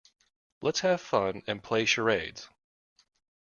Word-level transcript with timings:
Let's 0.63 0.79
have 0.79 0.99
fun 0.99 1.43
and 1.45 1.61
play 1.61 1.85
charades. 1.85 2.49